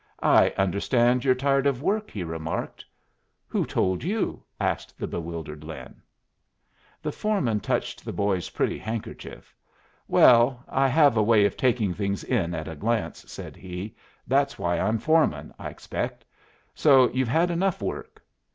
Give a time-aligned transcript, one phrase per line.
[0.23, 2.83] "I understand you're tired of work," he remarked.
[3.45, 6.01] "Who told you?" asked the bewildered Lin.
[7.03, 9.53] The foreman touched the boy's pretty handkerchief.
[10.07, 13.95] "Well, I have a way of taking things in at a glance," said he.
[14.25, 16.25] "That's why I'm foreman, I expect.
[16.73, 18.23] So you've had enough work?"